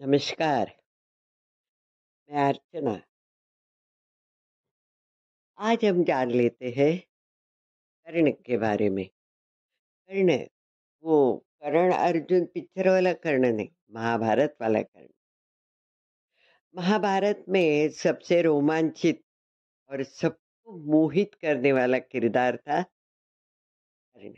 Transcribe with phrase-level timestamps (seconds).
[0.00, 0.70] नमस्कार,
[2.30, 2.92] मैं अर्चना।
[5.58, 6.98] आज हम जान लेते हैं
[8.06, 10.36] कर्ण के बारे में। कर्ण,
[11.04, 15.06] वो कर्ण अर्जुन पिक्चर वाला कर्ण नहीं, महाभारत वाला कर्ण।
[16.74, 19.22] महाभारत में सबसे रोमांचित
[19.90, 24.34] और सबको मोहित करने वाला किरदार था कर्ण।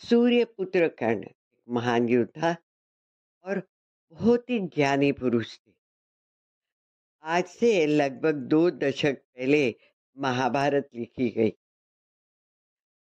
[0.00, 1.24] सूर्य पुत्र कर्ण
[1.68, 2.54] महान योद्धा
[3.44, 3.60] और
[4.10, 5.72] बहुत ही ज्ञानी पुरुष थे।
[7.22, 9.74] आज से लगभग दो दशक पहले
[10.18, 11.50] महाभारत लिखी गई।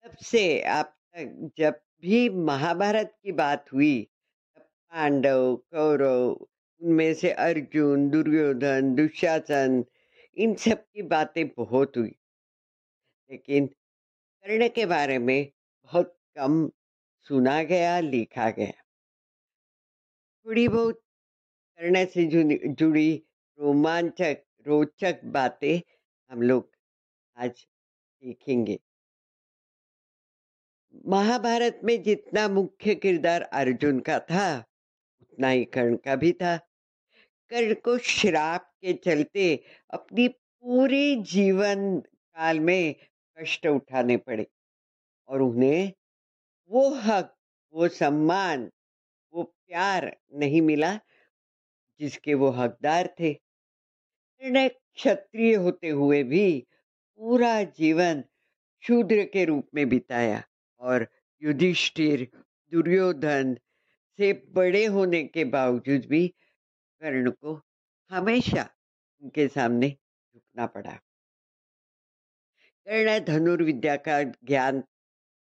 [0.04, 4.08] तब से अब तक जब भी महाभारत की बात हुई,
[4.56, 6.48] तब पांडव, कौरव,
[6.82, 9.86] उनमें से अर्जुन, दुर्योधन, दुशासन
[10.38, 12.16] इन सब की बातें बहुत हुई।
[13.32, 13.68] लेकिन
[14.42, 15.52] कर्ण के बारे में
[15.84, 16.72] बहुत कम
[17.20, 18.87] सुना गया, लिखा गया।
[20.48, 21.02] थोड़ी बहुत
[21.80, 23.24] कर्ण से जुड़ी
[23.60, 25.80] रोमांचक, रोचक बातें
[26.32, 26.70] हम लोग
[27.38, 28.80] आज सीखेंगे।
[31.06, 34.48] महाभारत में जितना मुख्य किरदार अर्जुन का था,
[35.22, 36.56] उतना ही कर्ण का भी था।
[37.52, 42.96] कर्ण को श्राप के चलते अपनी पूरे जीवन काल में
[43.38, 44.48] कष्ट उठाने पड़े
[45.28, 45.94] और उन्हें
[46.72, 47.36] वो हक,
[47.74, 48.72] वो सम्मान,
[49.70, 50.94] प्यार नहीं मिला
[52.00, 56.46] जिसके वो हकदार थे। कर्ण क्षत्रिय होते हुए भी
[57.20, 58.24] पूरा जीवन
[58.84, 60.44] शूद्र के रूप में बिताया
[60.82, 61.08] और
[61.42, 62.28] युधिष्ठिर,
[62.72, 63.56] दुर्योधन
[64.20, 67.60] से बड़े होने के बावजूद भी कर्ण को
[68.12, 68.70] हमेशा
[69.22, 70.92] उनके सामने झुकना पड़ा।
[72.88, 74.84] कर्ण धनुर्विद्या का ज्ञान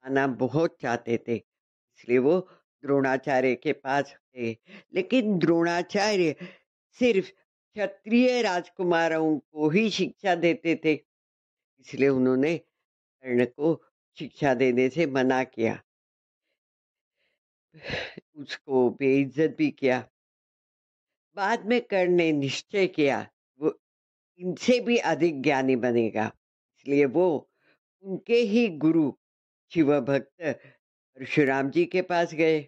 [0.05, 2.39] आना बहुत चाहते थे, इसलिए वो
[2.83, 4.55] द्रोणाचार्य के पास गए।
[4.93, 6.35] लेकिन द्रोणाचार्य
[6.99, 10.93] सिर्फ़ क्षत्रिय राजकुमारों को ही शिक्षा देते थे,
[11.79, 13.83] इसलिए उन्होंने कर्ण को
[14.17, 15.81] शिक्षा देने से मना किया।
[18.35, 20.09] उसको बेइज्जत भी किया।
[21.35, 23.79] बाद में कर्ण ने निश्चय किया, वो
[24.39, 26.31] इनसे भी अधिक ज्ञानी बनेगा।
[26.79, 27.49] इसलिए वो
[28.03, 29.11] उनके ही गुरु
[29.71, 30.59] शिव भक्त
[31.17, 32.59] परशुराम जी के पास गए।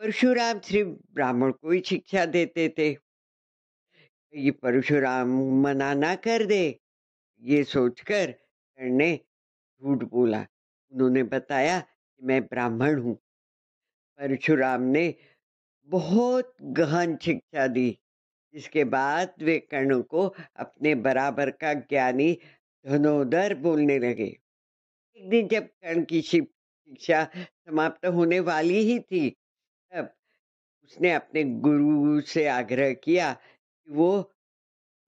[0.00, 2.88] परशुराम सिर्फ़ ब्राह्मण को ही शिक्षा देते थे।
[4.34, 5.28] ये परशुराम
[5.62, 6.80] मना ना कर दे,
[7.42, 8.34] ये सोचकर
[8.78, 10.46] ने झूठ बोला।
[10.92, 13.14] उन्होंने बताया कि मैं ब्राह्मण हूँ।
[14.18, 15.14] परशुराम ने
[15.88, 17.98] बहुत गहन शिक्षा दी,
[18.54, 20.26] जिसके बाद वे कर्ण को
[20.56, 22.32] अपने बराबर का ज्ञानी
[22.84, 24.28] धनोदर बोलने लगे।
[25.16, 26.46] एक दिन जब कर्ण की शिव
[26.88, 29.28] शिक्षा समाप्त होने वाली ही थी,
[29.92, 30.10] तब
[30.84, 34.10] उसने अपने गुरु से आग्रह किया कि वो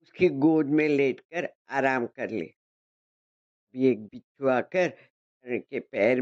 [0.01, 6.21] उसकी गोद में लेटकर आराम कर ले। अभी एक बिच्छू आकर कर्ण के पैर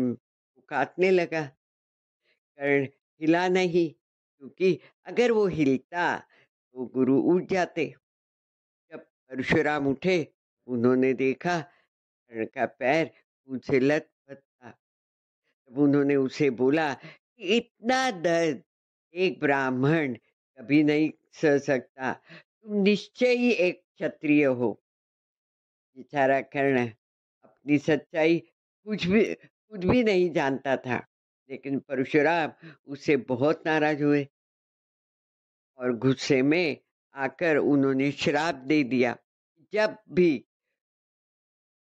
[0.70, 2.88] काटने लगा। कर्ण
[3.22, 7.86] हिला नहीं, क्योंकि अगर वो हिलता तो गुरु उठ जाते।
[8.92, 10.18] जब परशुराम उठे,
[10.68, 14.08] उन्होंने देखा कर्ण का पैर खून से। तब
[15.78, 16.98] उन्होंने उसे बोला
[17.40, 18.64] इतना दर्द
[19.14, 20.14] एक ब्राह्मण
[20.58, 24.84] कभी नहीं सह सकता। तुम निश्चय ही एक क्षत्रिय हो।
[25.98, 26.88] बेचारा कर्ण
[27.44, 28.40] अपनी सच्चाई
[28.84, 31.06] कुछ भी कुछ भी नहीं जानता था।
[31.50, 32.52] लेकिन परशुराम
[32.88, 34.28] उससे बहुत नाराज़ हुए
[35.78, 36.78] और गुस्से में
[37.14, 39.18] आकर उन्होंने श्राप दे दिया।
[39.74, 40.46] जब भी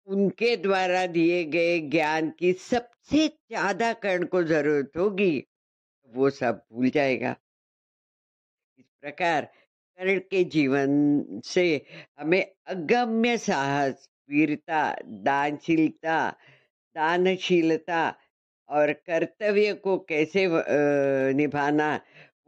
[0.08, 5.44] उनके द्वारा दिए गए ज्ञान की सबसे ज़्यादा कर्ण को ज़रूरत होगी,
[6.12, 7.36] वो सब भूल जाएगा।
[8.78, 9.44] इस प्रकार
[9.98, 11.64] कर्ण के जीवन से
[12.20, 14.82] हमें अगम्य साहस, वीरता,
[15.24, 16.18] दानशीलता,
[16.96, 18.08] दानशीलता
[18.68, 20.46] और कर्तव्य को कैसे
[21.34, 21.94] निभाना,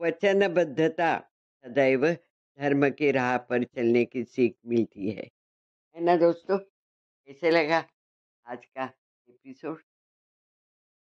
[0.00, 1.16] वचनबद्धता
[1.64, 5.30] सदैव धर्म के राह पर चलने की सीख मिलती है।
[5.96, 6.58] है ना दोस्तों?
[7.28, 7.78] कैसे लगा
[8.46, 8.84] आज का
[9.28, 9.82] एपिसोड?